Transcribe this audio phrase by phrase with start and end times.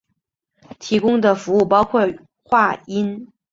[0.79, 2.11] 提供的服务包括
[2.45, 3.31] 话音。